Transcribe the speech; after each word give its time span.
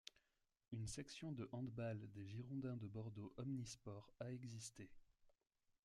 Une 0.71 0.87
section 0.87 1.31
de 1.31 1.47
handball 1.51 2.09
des 2.15 2.25
Girondins 2.25 2.75
de 2.75 2.87
Bordeaux 2.87 3.35
omnisports 3.37 4.11
a 4.19 4.31
existé. 4.31 4.89